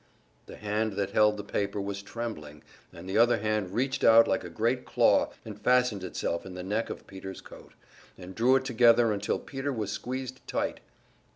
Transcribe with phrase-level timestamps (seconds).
[0.47, 4.43] The hand that held the paper was trembling, and the other hand reached out like
[4.43, 7.73] a great claw, and fastened itself in the neck of Peter's coat,
[8.17, 10.79] and drew it together until Peter was squeezed tight.